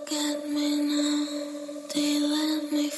[0.00, 1.26] Look at me now,
[1.94, 2.89] They let me